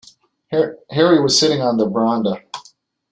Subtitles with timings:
[0.49, 2.41] Harry was sitting on the verandah.